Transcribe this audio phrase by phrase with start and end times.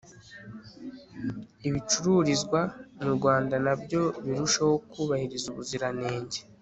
[1.67, 2.59] ibicururizwa
[3.01, 6.39] mu rwanda nabyo birusheho kubahiriza ubuziranenge